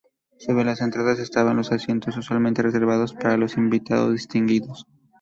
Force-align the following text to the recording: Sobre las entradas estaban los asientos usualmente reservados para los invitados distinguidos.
Sobre 0.39 0.65
las 0.65 0.81
entradas 0.81 1.19
estaban 1.19 1.57
los 1.57 1.71
asientos 1.71 2.17
usualmente 2.17 2.63
reservados 2.63 3.13
para 3.13 3.37
los 3.37 3.55
invitados 3.57 4.11
distinguidos. 4.13 4.87